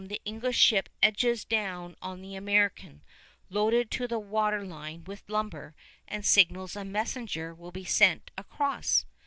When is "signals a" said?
6.25-6.83